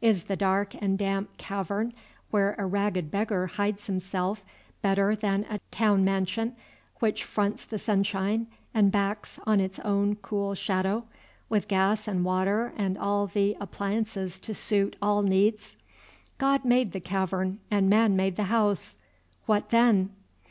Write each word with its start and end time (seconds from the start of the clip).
Is 0.00 0.22
the 0.22 0.34
dark 0.34 0.74
and 0.80 0.96
damp 0.96 1.36
cavern 1.36 1.92
where 2.30 2.54
a 2.56 2.64
ragged 2.64 3.10
beggar 3.10 3.48
hides 3.48 3.86
himself 3.86 4.42
better 4.80 5.14
than 5.14 5.44
a 5.50 5.60
town 5.70 6.02
mansion 6.06 6.56
which 7.00 7.22
fronts 7.22 7.66
the 7.66 7.78
sunshine 7.78 8.46
and 8.72 8.90
backs 8.90 9.38
on 9.46 9.60
its 9.60 9.78
own 9.80 10.16
cool 10.16 10.54
shadow, 10.54 11.04
with 11.50 11.68
gas 11.68 12.08
and 12.08 12.24
water 12.24 12.72
and 12.78 12.96
all 12.96 13.30
appliances 13.60 14.38
to 14.38 14.54
suit 14.54 14.96
all 15.02 15.20
needs? 15.20 15.76
God 16.38 16.64
made 16.64 16.92
the 16.92 16.98
cavern 17.00 17.58
and 17.70 17.90
man 17.90 18.16
made 18.16 18.36
the 18.36 18.44
house! 18.44 18.96
What 19.44 19.68
then? 19.68 20.08